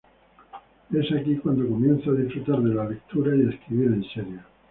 [0.91, 4.39] Es aquí cuando comienza a disfrutar de la lectura y a escribir en serio.